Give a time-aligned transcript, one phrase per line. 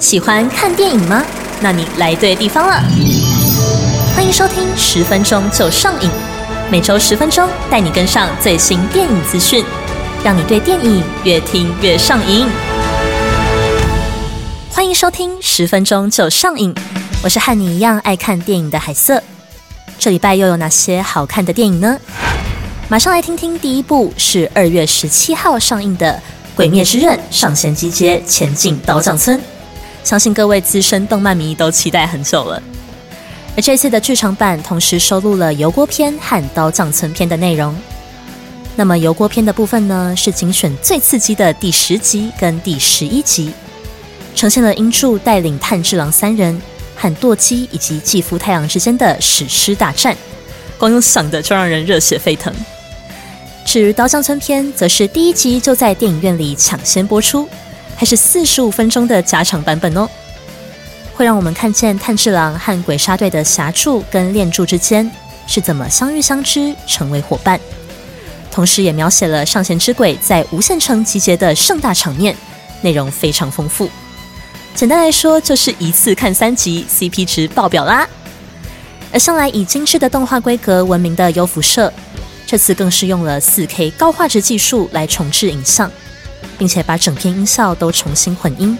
[0.00, 1.22] 喜欢看电影吗？
[1.60, 2.82] 那你来对地方了。
[4.16, 6.08] 欢迎收听十分钟就上瘾，
[6.70, 9.62] 每周十分钟带你跟上最新电影资讯，
[10.24, 12.46] 让你对电影越听越上瘾。
[14.70, 16.74] 欢迎收听十分钟就上瘾，
[17.22, 19.22] 我是和你一样爱看电影的海瑟。
[19.98, 21.98] 这礼拜又有哪些好看的电影呢？
[22.88, 26.14] 马上来听听第一部是二月十七号上映的
[26.56, 29.38] 《鬼灭之刃》上弦集结，前进刀匠村。
[30.02, 32.62] 相信各位资深动漫迷都期待很久了。
[33.56, 37.76] 而这次的剧场版同时收录了油锅篇和刀匠村篇的内容。
[38.76, 43.52] 那么油锅篇的部分呢，是精选最刺激的第十集跟第十一集，
[44.34, 46.58] 呈现了英柱带领炭治郎三人
[46.94, 50.16] 和舵姬以及继父太阳之间的史诗大战，
[50.78, 52.54] 光用想的就让人热血沸腾。
[53.66, 57.48] 至于刀匠村篇，则是第一集就在电影院里抢先播出。
[58.00, 60.08] 还是四十五分钟的加长版本哦，
[61.12, 65.08] 会让我们看见炭治郎和鬼杀队的侠柱跟炼柱之间
[65.46, 67.60] 是怎么相遇相知，成为伙伴。
[68.50, 72.34] 同时，也描写了上弦之鬼在无限城集结的盛大场面，
[72.80, 73.90] 内容非常丰富。
[74.74, 78.08] 简单来说，就是一次看三集，CP 值爆表啦。
[79.12, 81.92] 而向来以精致的动画规格闻名的优辐社，
[82.46, 85.92] 这次更是用了四 K 高画质技术来重置影像。
[86.60, 88.76] 并且把整片音效都重新混音，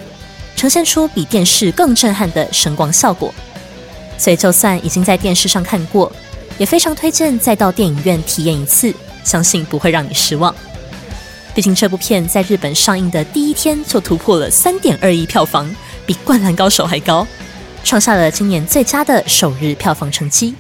[0.55, 3.35] 呈现出比电视更震撼的声光效果。
[4.19, 6.13] 所以，就算已经在电视上看过，
[6.59, 8.93] 也非常推荐再到电影院体验一次，
[9.25, 10.55] 相信不会让你失望。
[11.55, 17.27] 毕竟这部片在日本上映的第一天就突破了三点二亿票房，比《灌篮高手》还高，
[17.83, 20.55] 创下了今年最佳的首日票房成绩。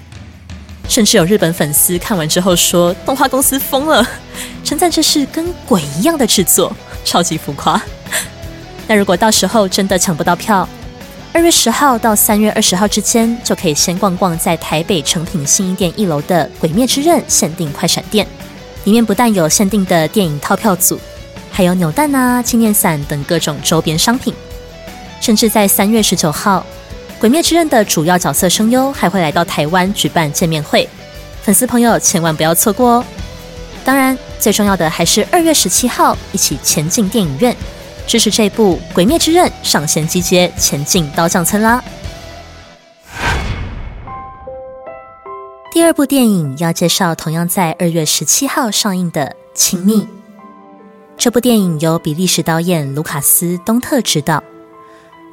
[0.88, 4.04] 甚至有日本粉丝看完之后说：“动画公司疯了，
[4.64, 7.80] 称赞这是跟鬼一样的制作。”超级浮夸。
[8.86, 10.68] 那如果到时候真的抢不到票，
[11.32, 18.26] 二月十号到三月二十号之间，就可以先逛逛在台北诚品新一店一楼的《鬼灭之刃》限定快闪店，
[18.84, 20.98] 里面不但有限定的电影套票组，
[21.52, 24.34] 还有扭蛋啊、纪念伞等各种周边商品。
[25.20, 26.66] 甚至在三月十九号，
[27.20, 30.88] 《鬼灭之刃》的主要角色声优还会来到台湾举办见面会，
[31.42, 33.04] 粉丝朋友千万不要错过哦。
[33.84, 37.54] 当然，最重要的还是二月十七号一起前进电影院，
[38.06, 41.84] 支持这部《鬼灭之刃》上线集结，前进刀匠村啦！
[45.72, 50.02] 第二部电影要介绍同样在二月十七号上映的《亲密》。
[51.18, 54.42] 这部电影由比利时导演卢卡斯·东特执导。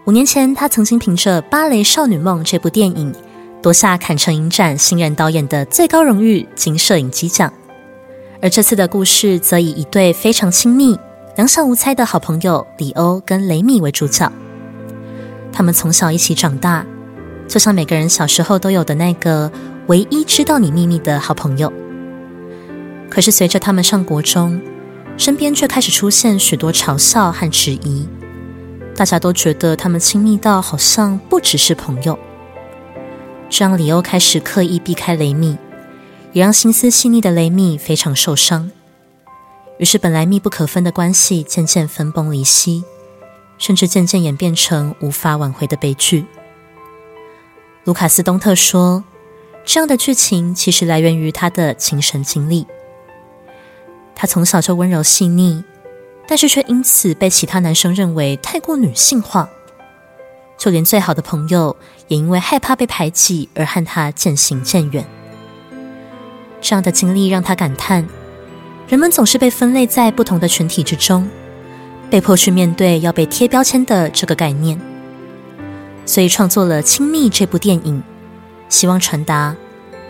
[0.06, 3.16] 五年前，他曾经凭着《芭蕾少女梦》这部电影
[3.62, 7.52] 夺下坎城影展新人导演的最高荣誉金摄影机奖。
[8.42, 10.98] 而这次的故事则以一对非常亲密、
[11.36, 14.32] 两小无猜的好朋友里欧跟雷米为主角。
[15.52, 16.86] 他们从小一起长大，
[17.48, 19.52] 就像每个人小时候都有的那个
[19.88, 21.74] 唯一知道你秘密的好朋友。
[23.10, 24.62] 可是随着他们上国中，
[25.18, 28.08] 身边却开始出现许多嘲笑和质疑，
[28.96, 32.18] 大家都觉得他们亲密到好像不只是朋友。
[33.50, 35.58] 这让里欧开始刻意避开雷米。
[36.34, 38.70] 也让心思细腻的雷米非常受伤，
[39.80, 42.84] 于是本来密不可分的关系渐渐分崩离析，
[43.58, 46.26] 甚至渐渐演变成无法挽回的悲剧。
[47.86, 49.04] 卢卡斯·东特说
[49.66, 52.68] ：“这样的剧情其实来源于他的亲身经历。
[54.14, 55.64] 他从小就温柔细腻，
[56.28, 59.50] 但是却因此被其他男生认为太过女性化，
[60.58, 61.76] 就连最好的朋友
[62.10, 65.04] 也因为害怕被排挤而和他渐行渐远。”
[66.60, 68.08] 这样的经历让他感叹：
[68.88, 71.28] 人们总是被分类在不同的群体之中，
[72.10, 74.80] 被迫去面对要被贴标签的这个概念。
[76.06, 78.02] 所以创作了《亲密》这部电影，
[78.70, 79.56] 希望传达，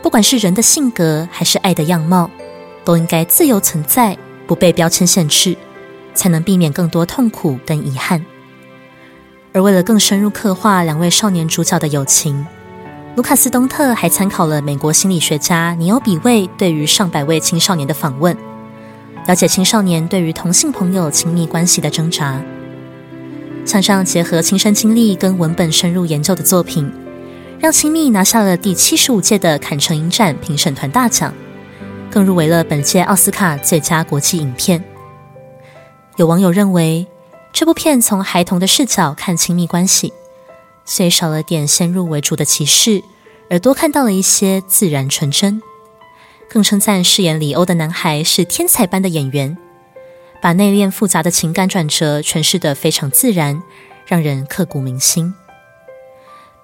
[0.01, 2.29] 不管是人的性格还是爱的样貌，
[2.85, 5.55] 都应该自由存在，不被标签限制，
[6.13, 8.23] 才能避免更多痛苦跟遗憾。
[9.53, 12.45] 而为了更深入刻画两位少年主角的友情。
[13.17, 18.37] 卢卡斯·东特还参考了美国心理学家尼欧比卫对于上百位青少年的访问，
[19.25, 22.39] 了解青少年对于同性朋友亲密关系的挣扎。
[23.65, 26.93] 像这样结合亲身经历跟文本深入研究的作品，
[27.57, 31.33] 让《亲密》拿下了第七十五届的坎城影展评审团大奖，
[32.11, 34.83] 更入围了本届奥斯卡最佳国际影片。
[36.17, 37.07] 有网友认为，
[37.51, 40.13] 这部片从孩童的视角看亲密关系。
[40.89, 43.03] 虽少了点先入为主的歧视，
[43.49, 45.61] 而多看到了一些自然纯真，
[46.49, 49.57] 更称赞饰演里欧的男孩是天才般的演员，
[50.41, 53.61] 把内敛复杂的情感转折诠释得非常自然，
[54.05, 55.33] 让人刻骨铭心。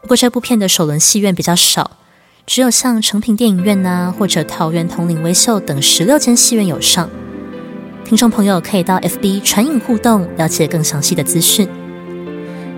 [0.02, 1.98] 不过这部片的首轮戏院比较少，
[2.46, 7.10] 只有像成品电影院呐，或者桃园统领微秀等十六间戏院有上。
[8.06, 11.68] 听众朋友可以到 FB 传影互动，了解更详细的资讯。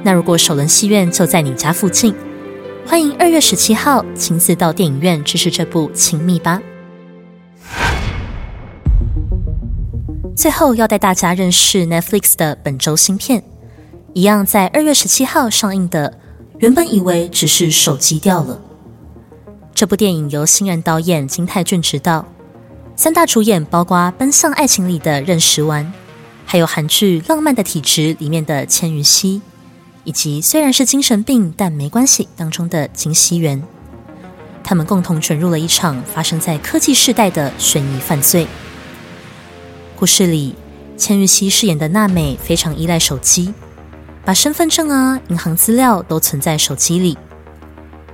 [0.05, 2.13] 那如果首轮戏院就在你家附近，
[2.85, 6.61] 欢迎二月十七号亲自到电影院支持这部《亲密》吧。
[10.37, 13.41] 最后要带大家认识 Netflix 的本周新片，
[14.13, 16.19] 一样在二月十七号上映的。
[16.59, 18.61] 原本以为只是手机掉了。
[19.73, 22.27] 这部电影由新人导演金泰俊执导，
[22.95, 25.91] 三大主演包括《奔向爱情》里的任时完，
[26.45, 29.41] 还有韩剧《浪漫的体质》里面的千羽熙，
[30.05, 33.61] 以及虽然是精神病但没关系当中的金熙媛。
[34.63, 38.47] 他们共同卷入了一场发生在科技时代的悬疑犯罪。
[39.97, 40.55] 故事里，
[40.97, 43.53] 千玉熙饰演的娜美非常依赖手机。
[44.23, 47.15] 把身份证啊、银行资料都存在手机里，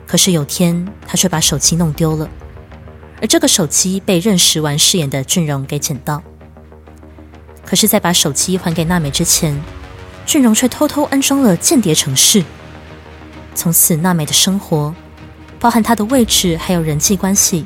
[0.06, 2.30] 可是有天她却把手机弄丢了，
[3.22, 6.22] 而这个手机被任时完饰演的俊荣给捡到。
[7.66, 9.58] 可是，在把手机还给娜美之前，
[10.32, 12.42] 俊荣却偷偷安装了间谍程式。
[13.54, 14.96] 从此，娜美的生活，
[15.60, 17.66] 包含她的位置还有人际关系，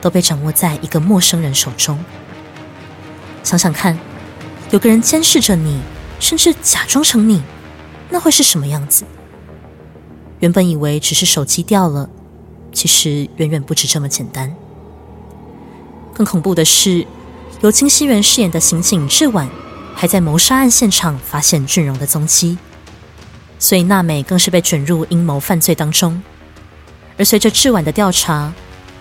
[0.00, 2.02] 都被掌握在一个陌生人手中。
[3.42, 3.98] 想想看，
[4.70, 5.78] 有个人监视着你，
[6.18, 7.42] 甚至假装成你。
[8.08, 9.04] 那会是什么样子？
[10.38, 12.08] 原本以为只是手机掉了，
[12.72, 14.56] 其实远远不止这么简单。
[16.14, 17.06] 更恐怖的是，
[17.60, 19.46] 由金熙元饰演的刑警志晚，
[19.98, 22.58] 还在谋杀案现场发现俊荣的踪迹，
[23.58, 26.22] 所以娜美更是被卷入阴谋犯罪当中。
[27.16, 28.52] 而随着志晚的调查，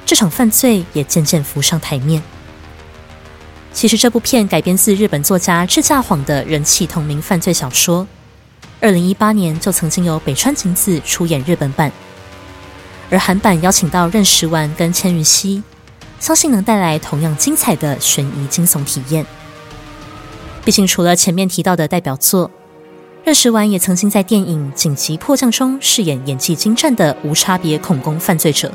[0.06, 2.24] 这场犯罪也渐渐浮上台面。
[3.74, 8.08] 其实这部片改编自日本作家志架晃的人气同名犯罪小说。
[8.80, 11.92] 二零一八年就曾经由北川景子出演日本版，
[13.10, 15.62] 而韩版邀请到任时完跟千羽熙，
[16.22, 19.26] 相信能带来同样精彩的悬疑惊悚体验。
[20.66, 22.50] 毕竟除了前面提到的代表作，
[23.24, 28.72] 任时完也曾经在电影《紧急迫降》中饰演演技精湛的无差别恐攻犯罪者，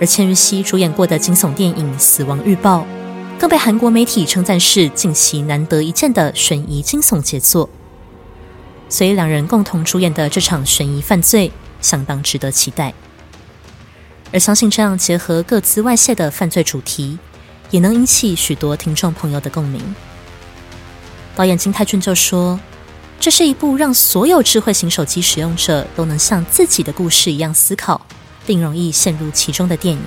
[0.00, 2.80] 而千羽熙主演过的惊悚电影《死亡预报》，
[3.38, 7.70] 更被韩国媒体称赞是近期难得一见的悬疑惊悚杰作。
[8.88, 12.92] 所以，两人共同主演的这场悬疑犯罪相当值得期待。
[14.32, 17.18] 而相信这样结合各自外泄的犯罪主题，
[17.70, 19.80] 也能引起许多听众朋友的共鸣。
[21.38, 22.58] 导演金泰俊就说
[23.20, 28.04] ：“这是一部让所有智慧型手机使用者都能像自己的故事一样思考，
[28.44, 30.00] 并容易陷入其中的电影。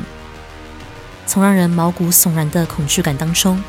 [1.25, 3.63] 从让人毛骨悚然的恐惧感当中，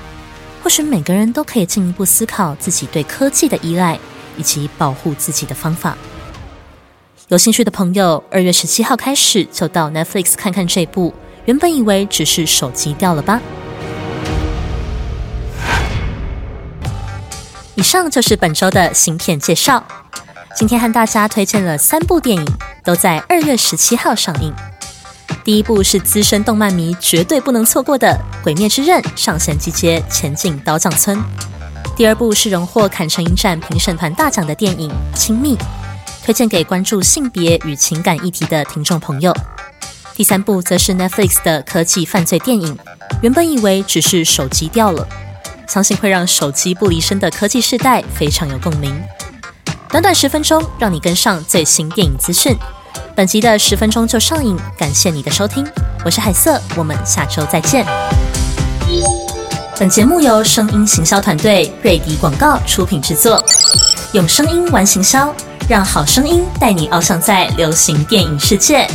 [0.60, 3.96] 或许每个人都可以进一步思考自己对科技的依赖。”
[4.38, 5.94] 以及保护自己的方法。
[7.28, 11.12] 有兴趣的朋友，二月十七号开始就到 Netflix 看看这部。
[11.44, 13.38] 原本以为只是手机掉了吧。
[17.74, 19.82] 以上就是本周的新片介绍。
[20.54, 22.46] 今天和大家推荐了三部电影，
[22.84, 24.52] 都在二月十七号上映。
[25.42, 28.08] 第一部是资深动漫迷绝对不能错过的
[28.44, 31.18] 《鬼灭之刃》上线集结前进刀匠村。
[31.96, 35.56] 第二部是荣获坎城影展评审团大奖的电影《亲密》，
[36.22, 39.34] 推荐给关注性别与情感议题的听众朋友。
[40.14, 42.78] 第三部则是 Netflix 的科技犯罪电影，
[43.22, 45.08] 原本以为只是手机掉了，
[45.66, 48.94] 相信会让手机不离身的科技时代非常有共鸣。
[49.88, 52.56] 短短十分钟，让你跟上最新电影资讯。
[53.14, 55.66] 本集的十分钟就上映，感谢你的收听，
[56.04, 57.84] 我是海瑟，我们下周再见。
[59.78, 63.44] 本节目由声音行销团队瑞迪广告出品制作，
[64.12, 65.34] 用声音玩行销，
[65.68, 68.86] 让好声音带你翱翔在流行电影世界。